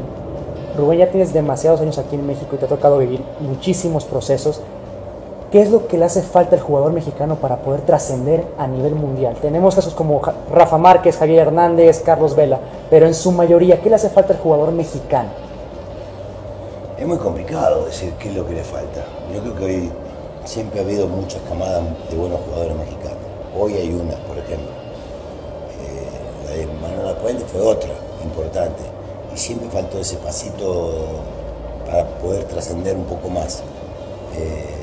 Rubén, 0.78 1.00
ya 1.00 1.10
tienes 1.10 1.34
demasiados 1.34 1.82
años 1.82 1.98
aquí 1.98 2.16
en 2.16 2.26
México 2.28 2.56
y 2.56 2.58
te 2.58 2.66
ha 2.66 2.68
tocado 2.68 2.98
vivir 3.00 3.24
muchísimos 3.40 4.06
procesos. 4.06 4.62
¿Qué 5.52 5.62
es 5.62 5.72
lo 5.72 5.88
que 5.88 5.98
le 5.98 6.06
hace 6.06 6.22
falta 6.22 6.56
al 6.56 6.62
jugador 6.62 6.92
mexicano 6.92 7.36
para 7.36 7.58
poder 7.58 7.82
trascender 7.82 8.46
a 8.58 8.68
nivel 8.68 8.96
mundial? 8.96 9.36
Tenemos 9.42 9.76
casos 9.76 9.94
como 9.94 10.22
Rafa 10.52 10.78
Márquez, 10.78 11.18
Javier 11.18 11.48
Hernández, 11.48 12.02
Carlos 12.02 12.36
Vela, 12.36 12.60
pero 12.90 13.08
en 13.08 13.14
su 13.14 13.32
mayoría, 13.32 13.82
¿qué 13.82 13.90
le 13.90 13.96
hace 13.96 14.10
falta 14.10 14.34
al 14.34 14.40
jugador 14.40 14.72
mexicano? 14.74 15.30
Es 16.98 17.08
muy 17.08 17.18
complicado 17.18 17.86
decir 17.86 18.12
qué 18.20 18.30
es 18.30 18.36
lo 18.36 18.46
que 18.46 18.56
le 18.56 18.64
falta. 18.64 19.06
Yo 19.34 19.42
creo 19.42 19.56
que 19.56 19.66
hoy 19.66 19.92
siempre 20.44 20.82
ha 20.82 20.84
habido 20.84 21.08
muchas 21.08 21.42
camadas 21.48 21.84
de 22.10 22.18
buenos 22.18 22.40
jugadores 22.46 22.76
mexicanos. 22.76 23.18
Hoy 23.58 23.74
hay 23.74 23.94
una, 23.94 24.16
por 24.28 24.38
ejemplo 24.38 24.88
de 26.58 26.68
Manuel 26.82 27.16
Puente 27.18 27.46
fue 27.46 27.62
otra 27.62 27.90
importante. 28.28 28.84
Y 29.34 29.38
siempre 29.38 29.70
faltó 29.70 30.00
ese 30.00 30.18
pasito 30.18 30.92
para 31.86 32.06
poder 32.20 32.44
trascender 32.46 32.96
un 32.96 33.06
poco 33.06 33.30
más. 33.30 33.64
Eh, 34.38 34.78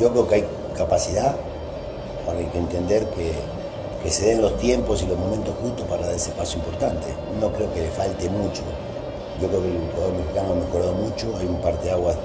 yo 0.00 0.10
creo 0.10 0.28
que 0.28 0.34
hay 0.36 0.44
capacidad, 0.76 1.36
hay 2.28 2.46
que 2.46 2.58
entender 2.58 3.06
que, 3.10 3.32
que 4.02 4.10
se 4.10 4.26
den 4.26 4.42
los 4.42 4.56
tiempos 4.58 5.02
y 5.02 5.06
los 5.06 5.18
momentos 5.18 5.54
justos 5.60 5.86
para 5.86 6.06
dar 6.06 6.14
ese 6.14 6.30
paso 6.32 6.58
importante. 6.58 7.06
No 7.40 7.52
creo 7.52 7.72
que 7.72 7.82
le 7.82 7.88
falte 7.88 8.28
mucho. 8.30 8.62
Yo 9.40 9.48
creo 9.48 9.60
que 9.62 9.68
el 9.68 9.90
jugador 9.92 10.14
mexicano 10.16 10.52
ha 10.52 10.54
mejorado 10.54 10.92
mucho, 10.94 11.36
hay 11.38 11.46
un 11.46 11.60
par 11.60 11.80
de 11.80 11.90
aguas 11.90 12.16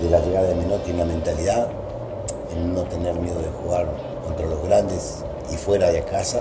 de 0.00 0.10
la 0.10 0.20
llegada 0.20 0.48
de 0.48 0.54
Menotti 0.54 0.90
en 0.90 0.98
la 0.98 1.04
mentalidad, 1.04 1.68
en 2.52 2.74
no 2.74 2.82
tener 2.82 3.14
miedo 3.14 3.40
de 3.40 3.48
jugar 3.62 3.86
contra 4.24 4.46
los 4.46 4.62
grandes 4.62 5.24
y 5.52 5.56
fuera 5.56 5.90
de 5.90 6.02
casa. 6.02 6.40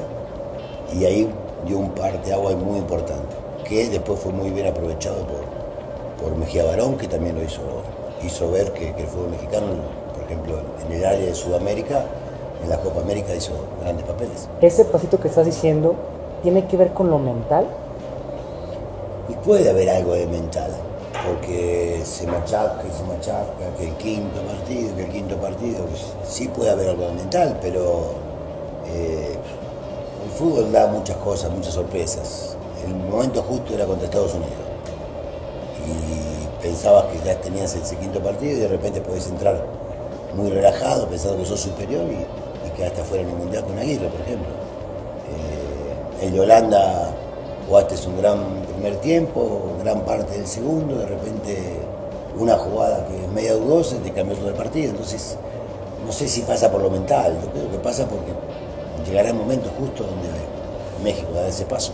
Y 0.94 1.06
ahí 1.06 1.30
dio 1.66 1.78
un 1.78 1.90
par 1.92 2.22
de 2.24 2.34
aguas 2.34 2.56
muy 2.56 2.80
importante, 2.80 3.36
que 3.64 3.90
después 3.90 4.20
fue 4.20 4.32
muy 4.32 4.50
bien 4.50 4.68
aprovechado 4.68 5.26
por, 5.26 5.44
por 6.22 6.38
Mejía 6.38 6.66
Barón, 6.66 6.98
que 6.98 7.08
también 7.08 7.36
lo 7.36 7.44
hizo, 7.44 7.62
hizo 8.26 8.52
ver 8.52 8.72
que, 8.74 8.94
que 8.94 9.02
el 9.02 9.08
fútbol 9.08 9.32
mexicano, 9.32 9.68
por 10.14 10.24
ejemplo, 10.26 10.60
en 10.86 10.94
el 10.94 11.06
área 11.06 11.26
de 11.26 11.36
Sudamérica, 11.36 12.06
en 12.64 12.70
la 12.70 12.78
Copa 12.78 13.02
América 13.02 13.36
hizo 13.36 13.54
grandes 13.82 14.06
papeles. 14.06 14.48
Ese 14.62 14.86
pasito 14.86 15.20
que 15.20 15.28
estás 15.28 15.46
diciendo 15.46 15.96
tiene 16.42 16.66
que 16.68 16.78
ver 16.78 16.94
con 16.94 17.10
lo 17.10 17.20
mental. 17.20 17.66
Y 19.30 19.34
puede 19.46 19.70
haber 19.70 19.90
algo 19.90 20.14
de 20.14 20.28
mental, 20.28 20.72
porque 21.26 22.02
se 22.04 22.28
machaca 22.28 22.84
y 22.88 22.92
se 22.92 23.04
machaca, 23.04 23.78
que 23.78 23.88
el 23.88 23.94
quinto 23.96 24.42
partido, 24.42 24.96
que 24.96 25.04
el 25.04 25.10
quinto 25.10 25.36
partido, 25.38 25.86
sí 26.26 26.48
puede 26.50 26.72
haber 26.72 26.90
algo 26.90 27.08
de 27.08 27.14
mental, 27.14 27.58
pero 27.62 28.12
eh, 28.88 29.38
fútbol 30.34 30.72
da 30.72 30.88
muchas 30.88 31.18
cosas, 31.18 31.52
muchas 31.52 31.74
sorpresas. 31.74 32.58
El 32.86 32.96
momento 32.96 33.42
justo 33.44 33.74
era 33.74 33.86
contra 33.86 34.06
Estados 34.06 34.34
Unidos. 34.34 34.54
Y 35.88 36.62
pensabas 36.62 37.06
que 37.06 37.26
ya 37.26 37.40
tenías 37.40 37.76
ese 37.76 37.96
quinto 37.98 38.20
partido 38.20 38.58
y 38.58 38.60
de 38.62 38.68
repente 38.68 39.02
podés 39.02 39.28
entrar 39.28 39.66
muy 40.36 40.50
relajado, 40.50 41.08
pensando 41.08 41.38
que 41.38 41.46
sos 41.46 41.60
superior 41.60 42.04
y, 42.10 42.68
y 42.68 42.72
quedaste 42.76 43.02
afuera 43.02 43.24
en 43.24 43.30
el 43.30 43.36
Mundial 43.36 43.64
con 43.64 43.78
Aguirre, 43.78 44.08
por 44.08 44.22
ejemplo. 44.22 44.50
Eh, 45.30 46.26
el 46.26 46.34
de 46.34 46.40
Holanda 46.40 47.14
jugaste 47.68 48.08
un 48.08 48.18
gran 48.18 48.40
primer 48.74 48.96
tiempo, 48.98 49.74
gran 49.82 50.02
parte 50.02 50.38
del 50.38 50.48
segundo, 50.48 50.96
de 50.96 51.06
repente 51.06 51.80
una 52.38 52.58
jugada 52.58 53.06
que 53.08 53.24
es 53.24 53.32
media 53.32 53.54
dudosa 53.54 53.98
te 53.98 54.12
cambió 54.12 54.36
todo 54.36 54.50
el 54.50 54.56
partido. 54.56 54.90
Entonces, 54.92 55.38
no 56.06 56.12
sé 56.12 56.28
si 56.28 56.42
pasa 56.42 56.72
por 56.72 56.82
lo 56.82 56.90
mental, 56.90 57.38
yo 57.42 57.52
creo 57.52 57.72
que 57.72 57.78
pasa 57.78 58.06
porque 58.08 58.32
llegará 59.06 59.30
el 59.30 59.36
momento 59.36 59.70
justo 59.80 60.04
donde 60.04 60.30
México 61.04 61.32
da 61.34 61.48
ese 61.48 61.66
paso. 61.66 61.94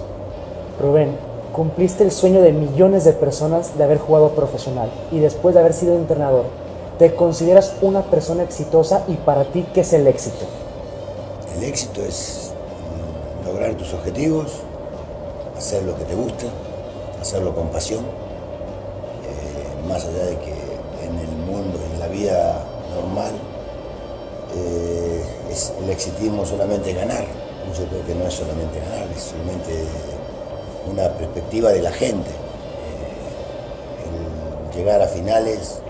Rubén, 0.79 1.17
cumpliste 1.53 2.03
el 2.03 2.11
sueño 2.11 2.41
de 2.41 2.51
millones 2.51 3.03
de 3.03 3.13
personas 3.13 3.77
de 3.77 3.83
haber 3.83 3.97
jugado 3.97 4.29
profesional 4.29 4.89
y 5.11 5.19
después 5.19 5.53
de 5.55 5.61
haber 5.61 5.73
sido 5.73 5.95
entrenador. 5.95 6.45
¿Te 6.97 7.15
consideras 7.15 7.75
una 7.81 8.03
persona 8.03 8.43
exitosa 8.43 9.03
y 9.07 9.13
para 9.15 9.45
ti 9.45 9.65
qué 9.73 9.81
es 9.81 9.93
el 9.93 10.07
éxito? 10.07 10.45
El 11.57 11.63
éxito 11.63 12.01
es 12.01 12.51
lograr 13.45 13.73
tus 13.75 13.93
objetivos, 13.93 14.61
hacer 15.57 15.83
lo 15.83 15.97
que 15.97 16.03
te 16.03 16.15
gusta, 16.15 16.45
hacerlo 17.21 17.55
con 17.55 17.67
pasión, 17.69 18.03
eh, 19.25 19.87
más 19.87 20.05
allá 20.05 20.25
de 20.25 20.37
que 20.37 20.53
en 21.05 21.19
el 21.19 21.35
mundo, 21.45 21.79
en 21.93 21.99
la 21.99 22.07
vida 22.07 22.63
normal, 22.95 23.31
eh, 24.55 24.98
es, 25.59 25.73
el 25.83 25.89
exitismo 25.89 26.45
solamente 26.45 26.93
ganar. 26.93 27.25
Yo 27.77 27.85
creo 27.85 28.05
que 28.05 28.15
no 28.15 28.25
es 28.25 28.33
solamente 28.33 28.79
ganar, 28.79 29.07
es 29.15 29.23
solamente 29.23 29.85
una 30.89 31.09
perspectiva 31.09 31.71
de 31.71 31.81
la 31.81 31.91
gente. 31.91 32.29
Eh, 34.01 34.75
llegar 34.75 35.01
a 35.01 35.07
finales, 35.07 35.81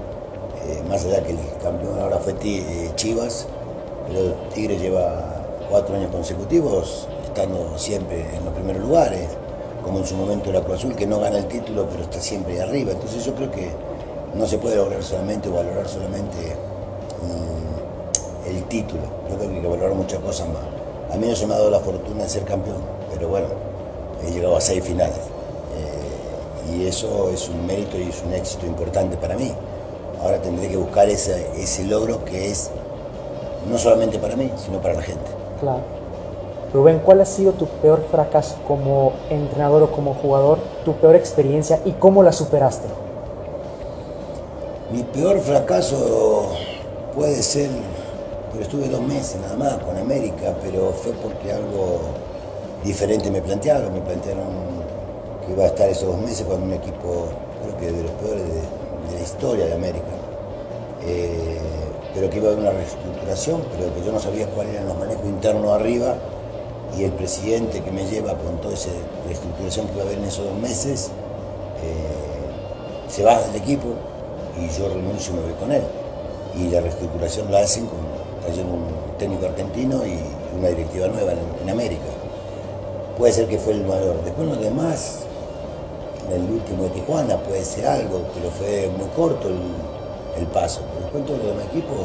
eh, 0.65 0.81
más 0.89 1.05
allá 1.05 1.23
que 1.23 1.31
el 1.31 1.39
campeón 1.63 1.99
ahora 1.99 2.17
fue 2.17 2.35
eh, 2.43 2.91
Chivas, 2.95 3.47
pero 4.07 4.33
Tigre 4.53 4.77
lleva 4.77 5.45
cuatro 5.69 5.95
años 5.95 6.11
consecutivos 6.11 7.07
estando 7.23 7.77
siempre 7.77 8.35
en 8.35 8.43
los 8.43 8.53
primeros 8.53 8.83
lugares, 8.83 9.27
como 9.83 9.99
en 9.99 10.05
su 10.05 10.15
momento 10.15 10.49
era 10.49 10.61
Cruz 10.61 10.79
Azul, 10.79 10.95
que 10.95 11.05
no 11.05 11.19
gana 11.19 11.37
el 11.37 11.47
título, 11.47 11.87
pero 11.89 12.03
está 12.03 12.19
siempre 12.19 12.59
arriba. 12.59 12.91
Entonces 12.91 13.23
yo 13.23 13.33
creo 13.35 13.51
que 13.51 13.69
no 14.33 14.45
se 14.45 14.57
puede 14.57 14.75
lograr 14.75 15.01
solamente 15.03 15.47
o 15.47 15.53
valorar 15.53 15.87
solamente 15.87 16.55
el 18.49 18.63
título. 18.65 19.03
Yo 19.29 19.35
creo 19.37 19.49
que 19.49 19.55
hay 19.55 19.61
que 19.61 19.67
valorar 19.67 19.93
muchas 19.93 20.19
cosas 20.19 20.47
más. 20.49 20.63
A 21.13 21.17
mí 21.17 21.27
no 21.27 21.35
se 21.35 21.47
me 21.47 21.53
ha 21.53 21.57
dado 21.57 21.69
la 21.69 21.79
fortuna 21.79 22.23
de 22.23 22.29
ser 22.29 22.43
campeón, 22.43 22.81
pero 23.13 23.29
bueno, 23.29 23.47
he 24.23 24.31
llegado 24.31 24.57
a 24.57 24.61
seis 24.61 24.83
finales. 24.83 25.17
Eh, 25.17 26.75
y 26.75 26.87
eso 26.87 27.29
es 27.33 27.49
un 27.49 27.65
mérito 27.65 27.97
y 27.97 28.09
es 28.09 28.21
un 28.23 28.33
éxito 28.33 28.65
importante 28.65 29.17
para 29.17 29.35
mí. 29.35 29.51
Ahora 30.21 30.41
tendré 30.41 30.67
que 30.67 30.77
buscar 30.77 31.09
ese, 31.09 31.47
ese 31.55 31.85
logro 31.85 32.23
que 32.25 32.51
es 32.51 32.71
no 33.69 33.77
solamente 33.77 34.19
para 34.19 34.35
mí, 34.35 34.51
sino 34.57 34.79
para 34.81 34.95
la 34.95 35.01
gente. 35.01 35.31
Claro. 35.59 35.81
Rubén, 36.73 37.01
¿cuál 37.03 37.21
ha 37.21 37.25
sido 37.25 37.53
tu 37.53 37.65
peor 37.65 38.03
fracaso 38.11 38.55
como 38.67 39.13
entrenador 39.29 39.83
o 39.83 39.91
como 39.91 40.13
jugador? 40.13 40.59
¿Tu 40.85 40.93
peor 40.93 41.15
experiencia 41.15 41.79
y 41.83 41.93
cómo 41.93 42.21
la 42.21 42.31
superaste? 42.31 42.87
Mi 44.91 45.03
peor 45.03 45.39
fracaso 45.39 46.49
puede 47.15 47.41
ser 47.41 47.69
pero 48.51 48.63
estuve 48.63 48.87
dos 48.87 49.01
meses 49.01 49.37
nada 49.41 49.55
más 49.55 49.83
con 49.83 49.97
América, 49.97 50.55
pero 50.61 50.91
fue 50.91 51.11
porque 51.13 51.51
algo 51.51 51.99
diferente 52.83 53.29
me 53.29 53.41
plantearon, 53.41 53.93
me 53.93 54.01
plantearon 54.01 54.47
que 55.45 55.53
iba 55.53 55.63
a 55.63 55.67
estar 55.67 55.89
esos 55.89 56.07
dos 56.07 56.21
meses 56.21 56.45
con 56.45 56.63
un 56.63 56.73
equipo, 56.73 57.27
creo 57.63 57.77
que 57.77 57.91
de 57.91 58.03
los 58.03 58.11
peores 58.13 58.43
de, 58.43 58.53
de 58.53 59.15
la 59.15 59.21
historia 59.21 59.65
de 59.65 59.73
América, 59.73 60.13
eh, 61.05 61.59
pero 62.13 62.29
que 62.29 62.37
iba 62.37 62.49
a 62.49 62.51
haber 62.53 62.63
una 62.63 62.71
reestructuración, 62.71 63.61
pero 63.71 63.93
que 63.93 64.03
yo 64.03 64.11
no 64.11 64.19
sabía 64.19 64.47
cuáles 64.47 64.73
eran 64.73 64.87
los 64.87 64.97
manejos 64.97 65.25
internos 65.25 65.71
arriba, 65.71 66.15
y 66.97 67.03
el 67.03 67.11
presidente 67.11 67.81
que 67.81 67.91
me 67.91 68.03
lleva 68.05 68.33
con 68.33 68.57
toda 68.61 68.73
esa 68.73 68.89
reestructuración 69.27 69.87
que 69.87 69.93
iba 69.93 70.03
a 70.03 70.05
haber 70.05 70.17
en 70.17 70.25
esos 70.25 70.45
dos 70.45 70.55
meses, 70.55 71.11
eh, 71.83 73.09
se 73.09 73.23
va 73.23 73.39
del 73.41 73.55
equipo 73.55 73.89
y 74.57 74.67
yo 74.77 74.89
renuncio 74.89 75.33
y 75.33 75.37
me 75.37 75.43
voy 75.43 75.53
con 75.53 75.71
él. 75.71 75.83
Y 76.55 76.69
la 76.69 76.81
reestructuración 76.81 77.51
la 77.51 77.59
hacen 77.59 77.85
con 77.85 77.99
trayendo 78.49 78.73
un 78.73 79.17
técnico 79.17 79.45
argentino 79.45 80.05
y 80.05 80.17
una 80.57 80.69
directiva 80.69 81.07
nueva 81.07 81.33
en, 81.33 81.39
en, 81.63 81.69
América. 81.69 82.09
Puede 83.17 83.33
ser 83.33 83.47
que 83.47 83.57
fue 83.57 83.73
el 83.73 83.85
mayor. 83.85 84.23
Después 84.23 84.47
lo 84.47 84.55
demás, 84.55 85.19
en 86.27 86.41
el 86.43 86.51
último 86.51 86.83
de 86.83 86.89
Tijuana 86.89 87.37
puede 87.37 87.63
ser 87.63 87.85
algo, 87.85 88.21
pero 88.33 88.49
fue 88.49 88.89
muy 88.97 89.07
corto 89.15 89.47
el, 89.47 90.41
el 90.41 90.47
paso. 90.47 90.81
Pero 90.89 91.01
después 91.01 91.25
todo 91.25 91.37
los 91.37 91.47
demás 91.47 91.65
equipos, 91.71 91.97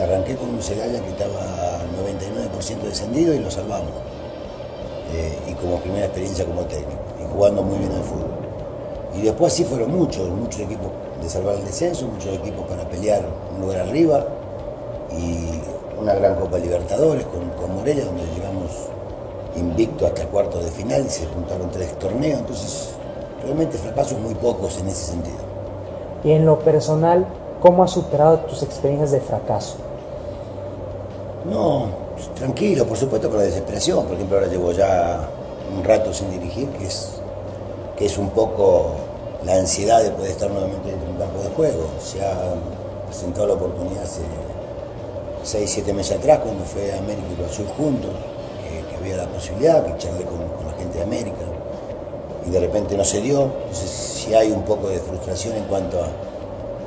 arranqué 0.00 0.36
con 0.36 0.50
un 0.50 0.62
Celaya 0.62 1.00
que 1.00 1.10
estaba 1.10 1.80
99% 2.02 2.82
descendido 2.82 3.34
y 3.34 3.38
lo 3.38 3.50
salvamos. 3.50 3.92
Eh, 5.12 5.38
y 5.48 5.54
como 5.54 5.78
primera 5.78 6.06
experiencia 6.06 6.44
como 6.44 6.62
técnico, 6.62 7.00
y 7.20 7.32
jugando 7.32 7.62
muy 7.62 7.78
bien 7.78 7.92
al 7.92 8.02
fútbol. 8.02 8.30
Y 9.16 9.22
después 9.22 9.52
sí 9.52 9.64
fueron 9.64 9.90
muchos, 9.90 10.28
muchos 10.28 10.60
equipos 10.60 10.92
de 11.20 11.28
salvar 11.28 11.56
el 11.56 11.64
descenso, 11.64 12.06
muchos 12.06 12.32
equipos 12.32 12.64
para 12.66 12.88
pelear 12.88 13.24
un 13.54 13.62
lugar 13.62 13.80
arriba, 13.80 14.24
y 15.18 15.60
una 16.00 16.14
gran 16.14 16.36
Copa 16.36 16.58
Libertadores 16.58 17.24
con, 17.26 17.48
con 17.50 17.76
Morelia, 17.76 18.04
donde 18.04 18.24
llegamos 18.34 18.90
invicto 19.56 20.06
hasta 20.06 20.24
cuartos 20.26 20.64
de 20.64 20.70
final 20.70 21.04
y 21.06 21.10
se 21.10 21.26
juntaron 21.26 21.70
tres 21.70 21.98
torneos, 21.98 22.40
entonces 22.40 22.90
realmente 23.42 23.78
fracasos 23.78 24.18
muy 24.18 24.34
pocos 24.34 24.78
en 24.78 24.88
ese 24.88 25.12
sentido. 25.12 25.38
Y 26.22 26.32
en 26.32 26.46
lo 26.46 26.58
personal, 26.58 27.26
¿cómo 27.60 27.82
has 27.82 27.92
superado 27.92 28.38
tus 28.40 28.62
experiencias 28.62 29.10
de 29.10 29.20
fracaso? 29.20 29.76
No, 31.50 31.86
tranquilo, 32.34 32.86
por 32.86 32.96
supuesto, 32.96 33.28
con 33.28 33.38
la 33.38 33.44
desesperación. 33.44 34.04
Por 34.04 34.14
ejemplo, 34.14 34.36
ahora 34.36 34.48
llevo 34.48 34.72
ya 34.72 35.28
un 35.74 35.82
rato 35.82 36.12
sin 36.12 36.30
dirigir, 36.30 36.68
que 36.70 36.86
es, 36.86 37.20
que 37.96 38.06
es 38.06 38.18
un 38.18 38.28
poco 38.30 38.90
la 39.44 39.54
ansiedad 39.54 40.02
de 40.02 40.10
poder 40.10 40.32
estar 40.32 40.50
nuevamente 40.50 40.90
en 40.90 41.00
un 41.08 41.16
campo 41.16 41.42
de 41.42 41.48
juego. 41.50 41.86
Se 41.98 42.22
ha 42.24 42.54
presentado 43.06 43.46
la 43.46 43.54
oportunidad 43.54 44.02
hace 44.02 44.22
6, 45.42 45.70
7 45.70 45.92
meses 45.92 46.18
atrás, 46.18 46.40
cuando 46.40 46.64
fue 46.64 46.92
a 46.92 46.98
América 46.98 47.26
y 47.38 47.44
Azul 47.44 47.66
juntos, 47.76 48.10
que, 48.62 48.88
que, 48.88 48.96
había 48.96 49.16
la 49.16 49.26
posibilidad, 49.28 49.84
que 49.84 49.96
charlé 49.98 50.24
con, 50.24 50.38
la 50.38 50.72
gente 50.78 50.98
de 50.98 51.04
América, 51.04 51.44
y 52.46 52.50
de 52.50 52.60
repente 52.60 52.96
no 52.96 53.04
se 53.04 53.20
dio. 53.20 53.44
Entonces, 53.44 53.90
sí 53.90 54.34
hay 54.34 54.50
un 54.50 54.62
poco 54.64 54.88
de 54.88 54.98
frustración 54.98 55.56
en 55.56 55.64
cuanto 55.64 56.02
a 56.02 56.08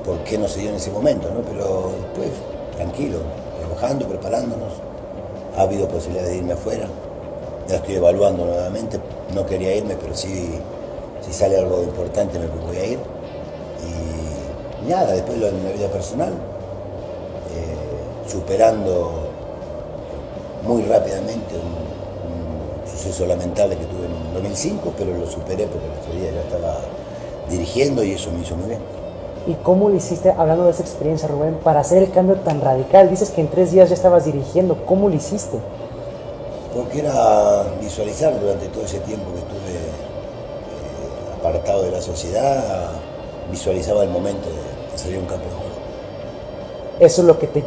por 0.06 0.20
qué 0.24 0.38
no 0.38 0.48
se 0.48 0.62
dio 0.62 0.70
en 0.70 0.76
ese 0.76 0.92
momento, 0.92 1.30
¿no? 1.30 1.42
Pero 1.42 1.92
después, 2.02 2.30
tranquilo, 2.76 3.20
trabajando, 3.60 4.08
preparándonos. 4.08 4.74
Ha 5.58 5.62
habido 5.62 5.88
posibilidad 5.88 6.26
de 6.26 6.38
irme 6.38 6.54
afuera, 6.54 6.88
ya 7.68 7.76
estoy 7.76 7.96
evaluando 7.96 8.46
nuevamente. 8.46 9.00
No 9.34 9.46
quería 9.46 9.76
irme, 9.76 9.96
pero 9.96 10.16
si 10.16 10.60
sale 11.32 11.58
algo 11.58 11.84
importante 11.84 12.38
me 12.40 12.48
voy 12.48 12.78
a 12.78 12.86
ir. 12.86 13.00
Y 14.86 14.90
nada, 14.90 15.14
después 15.14 15.38
lo 15.38 15.48
en 15.48 15.64
la 15.64 15.72
vida 15.72 15.88
personal, 15.88 16.34
superando 18.28 19.12
muy 20.64 20.84
rápidamente 20.84 21.56
un, 21.56 22.82
un, 22.82 22.88
suceso 22.88 23.26
lamentable 23.26 23.76
que 23.76 23.86
tuve 23.86 24.06
en 24.06 24.34
2005, 24.34 24.94
pero 24.98 25.18
lo 25.18 25.28
superé 25.28 25.68
porque 25.68 25.86
el 25.86 25.92
otro 25.92 26.14
día 26.14 26.32
ya 26.32 26.42
estaba 26.42 26.78
dirigiendo 27.50 28.04
y 28.04 28.12
eso 28.12 28.32
me 28.32 28.42
hizo 28.42 28.56
muy 28.56 28.68
bien. 28.70 28.80
¿Y 29.46 29.56
cómo 29.56 29.90
lo 29.90 29.96
hiciste, 29.96 30.32
hablando 30.32 30.66
de 30.66 30.72
esa 30.72 30.84
experiencia, 30.84 31.28
Rubén, 31.28 31.58
para 31.64 31.82
hacer 31.82 32.04
el 32.04 32.12
cambio 32.12 32.36
tan 32.38 32.62
radical? 32.62 33.10
Dices 33.10 33.32
que 33.32 33.42
en 33.42 33.50
tres 33.50 33.72
días 33.72 33.90
ya 33.90 33.96
estabas 33.96 34.26
dirigiendo. 34.26 34.86
¿Cómo 34.86 35.10
lo 35.10 35.16
hiciste? 35.16 35.60
porque 36.74 37.00
era 37.00 37.64
visualizar 37.80 38.40
durante 38.40 38.68
todo 38.68 38.84
ese 38.84 39.00
tiempo 39.00 39.32
que 39.32 39.40
estuve 39.40 39.78
eh, 39.78 41.40
apartado 41.40 41.84
de 41.84 41.92
la 41.92 42.02
sociedad, 42.02 42.90
visualizaba 43.52 44.04
el 44.04 44.10
momento 44.10 44.50
de, 44.50 44.98
salir 44.98 45.20
un 45.20 45.26
campo 45.26 45.46
de 45.46 45.52
juego. 45.52 45.74
Eso 47.00 47.22
es 47.22 47.28
lo 47.28 47.40
que 47.40 47.48
te... 47.48 47.64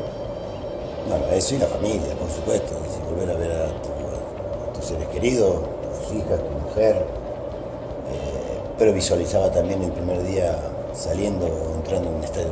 Bueno, 1.09 1.25
eso 1.33 1.55
y 1.55 1.59
la 1.59 1.67
familia, 1.67 2.15
por 2.19 2.29
supuesto, 2.29 2.75
volver 3.09 3.31
a 3.31 3.39
ver 3.39 3.53
a, 3.53 4.73
tus 4.73 4.85
seres 4.85 5.07
queridos, 5.09 5.55
tus 6.01 6.17
hijas, 6.17 6.41
tu 6.41 6.69
mujer, 6.69 6.97
eh, 6.97 8.61
pero 8.77 8.93
visualizaba 8.93 9.51
también 9.53 9.83
el 9.83 9.93
primer 9.93 10.23
día 10.25 10.59
saliendo, 10.93 11.47
entrando 11.77 12.11
en 12.11 12.17
un 12.17 12.25
estadio 12.25 12.49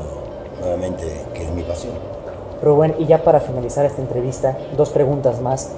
nuevamente, 0.60 1.04
que 1.34 1.42
es 1.42 1.50
mi 1.50 1.62
pasión. 1.62 1.94
Rubén, 2.62 2.94
y 2.98 3.06
ya 3.06 3.24
para 3.24 3.40
finalizar 3.40 3.84
esta 3.86 4.00
entrevista, 4.00 4.56
dos 4.76 4.90
preguntas 4.90 5.40
más. 5.40 5.70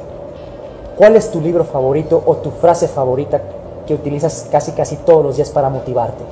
¿Cuál 0.96 1.16
es 1.16 1.30
tu 1.30 1.40
libro 1.40 1.64
favorito 1.64 2.22
o 2.26 2.36
tu 2.36 2.50
frase 2.50 2.88
favorita 2.88 3.40
que 3.86 3.94
utilizas 3.94 4.48
casi 4.50 4.72
casi 4.72 4.96
todos 4.96 5.24
los 5.24 5.36
días 5.36 5.50
para 5.50 5.70
motivarte? 5.70 6.24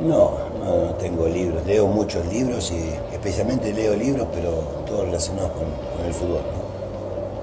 No, 0.00 0.32
no, 0.64 0.94
tengo 0.98 1.26
libros. 1.26 1.64
Leo 1.66 1.86
muchos 1.86 2.26
libros 2.26 2.72
y 2.72 2.94
especialmente 3.12 3.72
leo 3.72 3.94
libros, 3.94 4.26
pero 4.34 4.50
todos 4.86 5.06
relacionados 5.06 5.52
con, 5.52 6.06
el 6.06 6.12
fútbol. 6.12 6.40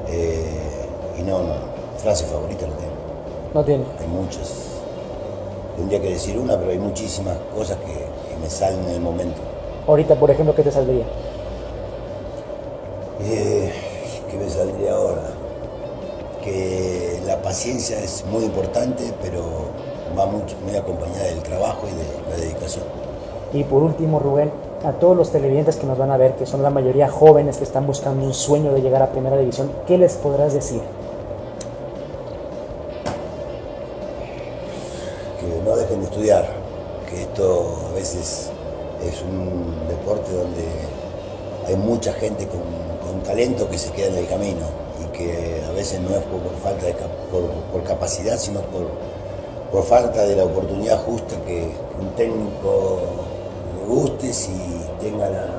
Eh, 0.09 0.85
y 1.19 1.21
no, 1.23 1.43
no, 1.43 1.53
frase 1.97 2.25
favorita 2.25 2.67
no 2.67 2.73
tengo. 2.73 2.91
No 3.53 3.63
tiene. 3.63 3.83
Hay 3.99 4.07
muchas. 4.07 4.71
Tendría 5.77 6.01
que 6.01 6.09
decir 6.09 6.37
una, 6.37 6.57
pero 6.57 6.71
hay 6.71 6.79
muchísimas 6.79 7.37
cosas 7.55 7.77
que, 7.77 8.11
me 8.41 8.49
salen 8.49 8.83
en 8.85 8.95
el 8.95 9.01
momento. 9.01 9.39
Ahorita, 9.87 10.15
por 10.15 10.31
ejemplo, 10.31 10.55
¿qué 10.55 10.63
te 10.63 10.71
saldría? 10.71 11.05
Eh, 13.21 13.71
¿Qué 14.31 14.37
me 14.37 14.49
saldría 14.49 14.93
ahora? 14.93 15.29
Que 16.43 17.19
la 17.27 17.39
paciencia 17.43 17.99
es 17.99 18.25
muy 18.25 18.45
importante, 18.45 19.13
pero 19.21 19.43
va 20.17 20.25
mucho, 20.25 20.55
muy 20.65 20.75
acompañada 20.75 21.25
del 21.25 21.41
trabajo 21.41 21.87
y 21.87 21.95
de 21.95 22.29
la 22.29 22.43
dedicación. 22.43 22.85
Y 23.53 23.63
por 23.63 23.83
último, 23.83 24.19
Rubén, 24.19 24.51
a 24.83 24.93
todos 24.93 25.15
los 25.15 25.31
televidentes 25.31 25.75
que 25.75 25.85
nos 25.85 25.97
van 25.97 26.11
a 26.11 26.17
ver, 26.17 26.35
que 26.35 26.45
son 26.45 26.63
la 26.63 26.69
mayoría 26.69 27.09
jóvenes 27.09 27.57
que 27.57 27.63
están 27.63 27.85
buscando 27.85 28.25
un 28.25 28.33
sueño 28.33 28.71
de 28.73 28.81
llegar 28.81 29.01
a 29.01 29.11
Primera 29.11 29.37
División, 29.37 29.71
¿qué 29.85 29.97
les 29.97 30.15
podrás 30.15 30.53
decir? 30.53 30.81
Que 35.39 35.69
no 35.69 35.75
dejen 35.75 35.99
de 35.99 36.05
estudiar, 36.05 36.45
que 37.09 37.23
esto 37.23 37.75
a 37.91 37.93
veces 37.93 38.51
es 39.05 39.21
un 39.21 39.87
deporte 39.87 40.31
donde 40.33 40.65
hay 41.67 41.75
mucha 41.75 42.13
gente 42.13 42.47
con, 42.47 42.61
talento 43.25 43.69
que 43.69 43.77
se 43.77 43.91
queda 43.91 44.07
en 44.07 44.17
el 44.17 44.27
camino 44.27 44.65
y 44.99 45.05
que 45.15 45.63
a 45.69 45.71
veces 45.73 45.99
no 45.99 46.09
es 46.09 46.23
por, 46.23 46.41
falta 46.63 46.87
de 46.87 46.95
por 47.71 47.83
capacidad, 47.83 48.37
sino 48.37 48.61
por 48.61 48.87
por 49.71 49.83
falta 49.83 50.23
de 50.23 50.35
la 50.35 50.43
oportunidad 50.43 50.99
justa 51.03 51.35
que 51.45 51.71
un 51.99 52.09
técnico 52.15 52.99
le 53.79 53.85
guste, 53.87 54.33
si 54.33 54.51
tenga 54.99 55.29
la, 55.29 55.57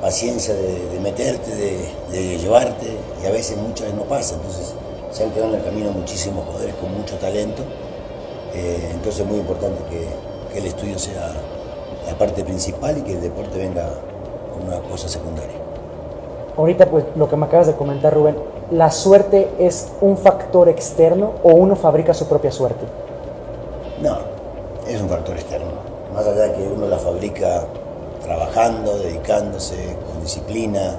paciencia 0.00 0.52
de, 0.52 1.00
meterte, 1.00 1.50
de, 2.10 2.38
llevarte, 2.38 2.86
y 3.22 3.26
a 3.26 3.30
veces 3.30 3.56
muchas 3.56 3.86
veces 3.86 3.94
no 3.94 4.02
pasa, 4.02 4.34
entonces 4.34 4.74
se 5.10 5.24
han 5.24 5.30
quedado 5.30 5.54
en 5.54 5.60
el 5.60 5.64
camino 5.64 5.92
muchísimos 5.92 6.44
jugadores 6.44 6.74
con 6.74 6.92
mucho 6.92 7.16
talento, 7.16 7.62
eh, 8.54 8.90
entonces 8.92 9.20
es 9.22 9.26
muy 9.26 9.38
importante 9.38 9.82
que, 9.88 10.34
el 10.58 10.66
estudio 10.66 10.96
sea 11.00 11.32
la 12.06 12.16
parte 12.16 12.44
principal 12.44 12.96
y 12.98 13.00
que 13.02 13.14
el 13.14 13.20
deporte 13.22 13.58
venga 13.58 13.88
como 14.52 14.66
una 14.68 14.78
cosa 14.88 15.08
secundaria. 15.08 15.56
Ahorita 16.56 16.88
pues 16.88 17.04
lo 17.16 17.28
que 17.28 17.34
me 17.34 17.46
acabas 17.46 17.66
de 17.66 17.74
comentar 17.74 18.14
Rubén, 18.14 18.36
la 18.74 18.90
suerte 18.90 19.48
es 19.60 19.92
un 20.00 20.16
factor 20.16 20.68
externo 20.68 21.34
o 21.44 21.52
uno 21.52 21.76
fabrica 21.76 22.12
su 22.12 22.26
propia 22.26 22.50
suerte? 22.50 22.84
No, 24.02 24.16
es 24.88 25.00
un 25.00 25.08
factor 25.08 25.36
externo. 25.36 25.70
Más 26.12 26.26
allá 26.26 26.48
de 26.48 26.54
que 26.54 26.62
uno 26.66 26.88
la 26.88 26.98
fabrica 26.98 27.66
trabajando, 28.24 28.98
dedicándose, 28.98 29.76
con 30.06 30.20
disciplina, 30.20 30.96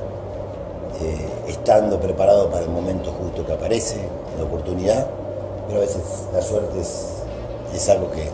eh, 1.01 1.49
estando 1.49 1.99
preparado 1.99 2.49
para 2.49 2.63
el 2.63 2.69
momento 2.69 3.11
justo 3.11 3.45
que 3.45 3.51
aparece, 3.51 3.97
la 4.37 4.45
oportunidad, 4.45 5.07
pero 5.67 5.79
a 5.79 5.81
veces 5.81 6.01
la 6.33 6.41
suerte 6.41 6.79
es, 6.79 7.89
algo 7.89 8.07
que, 8.11 8.29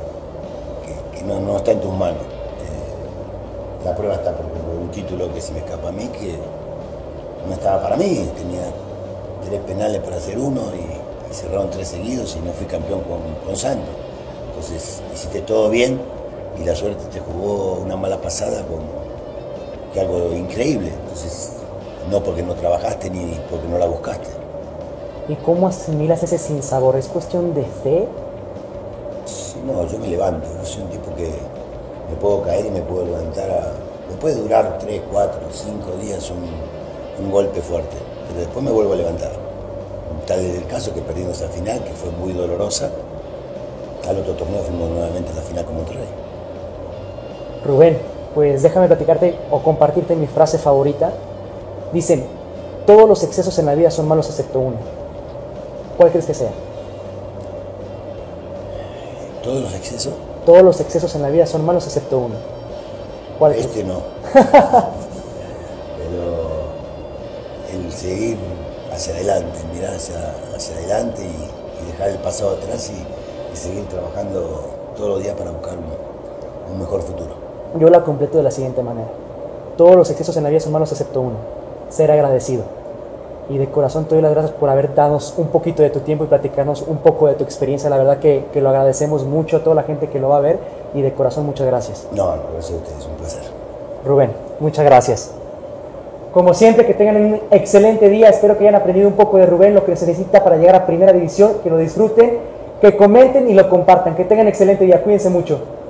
no, 1.26 1.58
está 1.58 1.72
en 1.72 1.82
tus 1.82 1.94
manos. 1.94 2.22
Eh, 2.22 3.86
la 3.86 3.96
prueba 3.96 4.16
está, 4.16 4.34
por 4.34 4.46
un 4.46 4.92
título 4.92 5.34
que 5.34 5.42
se 5.42 5.52
me 5.52 5.60
escapa 5.60 5.90
a 5.90 5.92
mí, 5.92 6.08
que 6.10 6.36
no 7.48 7.54
estaba 7.56 7.82
para 7.82 7.96
mí, 7.96 8.30
tenía 8.38 8.72
tres 9.46 9.60
penales 9.62 10.02
para 10.02 10.18
hacer 10.18 10.38
uno 10.38 10.62
y, 10.76 11.02
cerraron 11.34 11.70
tres 11.70 11.88
seguidos 11.88 12.36
y 12.36 12.46
no 12.46 12.52
fui 12.52 12.66
campeón 12.66 13.02
con, 13.04 13.22
con 13.46 13.56
Santos. 13.56 13.96
Entonces 14.50 15.02
hiciste 15.14 15.40
todo 15.40 15.70
bien 15.70 16.02
y 16.60 16.66
la 16.66 16.76
suerte 16.76 17.06
te 17.06 17.22
jugó 17.22 17.80
una 17.82 17.96
mala 17.96 18.20
pasada 18.20 18.64
con 18.64 18.80
que 19.94 20.02
algo 20.02 20.34
increíble. 20.34 20.90
Entonces, 20.90 21.54
no 22.10 22.22
porque 22.22 22.44
no 22.44 22.54
trabajaste 22.56 23.10
ni 23.10 23.40
porque 23.50 23.68
no 23.70 23.78
la 23.78 23.86
buscaste. 23.86 24.28
¿Y 25.30 25.36
cómo 25.36 25.68
asimilas 25.68 26.22
ese 26.24 26.38
sinsabor? 26.38 26.98
¿Es 26.98 27.08
cuestión 27.08 27.54
de 27.54 27.64
fe? 27.64 28.08
no, 29.66 29.88
yo 29.88 30.00
me 30.00 30.08
levanto. 30.08 30.48
Yo 30.60 30.66
soy 30.66 30.84
un 30.84 30.90
tipo 30.90 31.16
que 31.16 31.30
me 32.10 32.16
puedo 32.20 32.42
caer 32.42 32.66
y 32.66 32.72
me 32.72 32.82
puedo 32.82 33.06
levantar. 33.06 33.50
A, 33.50 33.74
me 34.10 34.18
puede 34.18 34.36
durar 34.36 34.78
tres, 34.80 35.02
cuatro, 35.10 35.40
cinco 35.52 35.92
días 36.02 36.30
un, 36.30 37.24
un 37.24 37.32
golpe 37.32 37.62
fuerte 37.62 38.11
pero 38.32 38.46
después 38.46 38.64
me 38.64 38.72
vuelvo 38.72 38.94
a 38.94 38.96
levantar. 38.96 39.32
Tal 40.26 40.40
es 40.40 40.58
el 40.58 40.66
caso 40.68 40.94
que 40.94 41.02
perdimos 41.02 41.42
esa 41.42 41.50
final, 41.50 41.84
que 41.84 41.92
fue 41.92 42.10
muy 42.12 42.32
dolorosa. 42.34 42.90
Al 44.08 44.18
otro 44.20 44.34
torneo 44.34 44.62
fuimos 44.64 44.90
nuevamente 44.90 45.32
a 45.32 45.36
la 45.36 45.42
final 45.42 45.66
con 45.66 45.76
Monterrey. 45.76 46.08
Rubén, 47.66 47.98
pues 48.34 48.64
déjame 48.64 48.88
platicarte 48.88 49.36
o 49.52 49.62
compartirte 49.62 50.16
mi 50.16 50.28
frase 50.28 50.58
favorita. 50.58 51.12
Dicen, 51.92 52.26
todos 52.86 53.08
los 53.08 53.24
excesos 53.24 53.58
en 53.60 53.66
la 53.66 53.76
vida 53.76 53.92
son 53.92 54.08
malos 54.08 54.28
excepto 54.30 54.60
uno. 54.60 54.78
¿Cuál 55.98 56.12
crees 56.12 56.26
que 56.26 56.34
sea? 56.34 56.52
¿Todos 59.44 59.62
los 59.62 59.74
excesos? 59.74 60.14
Todos 60.46 60.64
los 60.64 60.80
excesos 60.80 61.14
en 61.16 61.22
la 61.22 61.30
vida 61.30 61.46
son 61.46 61.66
malos 61.66 61.86
excepto 61.86 62.18
uno. 62.18 62.36
¿Cuál 63.38 63.54
este 63.54 63.84
no. 63.84 64.02
seguir 68.02 68.38
hacia 68.92 69.14
adelante, 69.14 69.60
mirar 69.74 69.94
hacia, 69.94 70.16
hacia 70.56 70.76
adelante 70.76 71.22
y, 71.22 71.62
dejar 71.92 72.10
el 72.10 72.18
pasado 72.18 72.52
atrás 72.52 72.92
y, 72.92 73.58
seguir 73.58 73.86
trabajando 73.88 74.62
todos 74.96 75.10
los 75.10 75.24
días 75.24 75.36
para 75.36 75.52
buscar 75.52 75.74
un, 75.78 76.80
mejor 76.80 77.02
futuro. 77.02 77.32
Yo 77.78 77.90
la 77.90 78.02
completo 78.02 78.38
de 78.38 78.44
la 78.44 78.52
siguiente 78.52 78.82
manera. 78.82 79.10
Todos 79.78 79.98
los 79.98 80.10
excesos 80.10 80.36
en 80.38 80.44
la 80.44 80.50
vida 80.50 80.62
son 80.62 80.72
malos 80.72 80.90
excepto 80.92 81.20
uno, 81.20 81.36
ser 81.90 82.12
agradecido. 82.12 82.64
Y 83.50 83.58
de 83.58 83.70
corazón 83.70 84.06
te 84.06 84.16
doy 84.16 84.22
las 84.22 84.32
gracias 84.32 84.54
por 84.54 84.70
haber 84.70 84.96
dado 84.96 85.20
un 85.36 85.48
poquito 85.48 85.84
de 85.84 85.90
tu 85.90 86.00
tiempo 86.00 86.24
y 86.24 86.28
platicarnos 86.28 86.84
un 86.84 86.98
poco 86.98 87.28
de 87.28 87.34
tu 87.34 87.44
experiencia. 87.44 87.90
La 87.90 87.98
verdad 87.98 88.20
que, 88.20 88.46
que 88.54 88.62
lo 88.62 88.70
agradecemos 88.70 89.26
mucho 89.26 89.58
a 89.58 89.60
toda 89.64 89.76
la 89.76 89.84
gente 89.84 90.08
que 90.08 90.20
lo 90.20 90.30
va 90.30 90.38
a 90.38 90.42
ver 90.42 90.60
y 90.94 91.02
de 91.02 91.14
corazón 91.14 91.46
muchas 91.46 91.68
gracias. 91.68 92.08
No, 92.14 92.38
no, 92.38 92.44
gracias 92.54 92.80
a 92.80 92.82
ustedes, 92.82 93.06
un 93.06 93.16
placer. 93.16 93.44
Rubén, 94.06 94.32
muchas 94.62 94.86
gracias. 94.86 95.41
Como 96.32 96.54
siempre, 96.54 96.86
que 96.86 96.94
tengan 96.94 97.18
un 97.18 97.42
excelente 97.52 98.08
día. 98.10 98.30
Espero 98.30 98.58
que 98.58 98.64
hayan 98.64 98.76
aprendido 98.76 99.08
un 99.08 99.16
poco 99.16 99.38
de 99.38 99.46
Rubén, 99.46 99.76
lo 99.76 99.84
que 99.84 99.96
se 99.96 100.06
necesita 100.06 100.44
para 100.44 100.58
llegar 100.58 100.76
a 100.76 100.86
Primera 100.86 101.12
División, 101.12 101.56
que 101.62 101.70
lo 101.70 101.78
disfruten, 101.78 102.38
que 102.80 102.96
comenten 102.96 103.50
y 103.50 103.54
lo 103.54 103.70
compartan. 103.70 104.16
Que 104.16 104.24
tengan 104.24 104.48
excelente 104.48 104.86
día. 104.86 105.04
Cuídense 105.04 105.30
mucho. 105.30 105.81